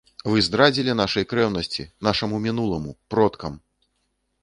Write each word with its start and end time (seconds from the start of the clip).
Вы 0.35 0.43
здрадзілі 0.45 0.95
нашай 1.01 1.27
крэўнасці, 1.35 1.87
нашаму 2.09 2.43
мінуламу, 2.49 2.99
продкам! 3.15 3.65